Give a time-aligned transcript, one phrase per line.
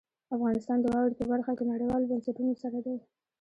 [0.35, 2.95] افغانستان د واورې په برخه کې نړیوالو بنسټونو سره دی.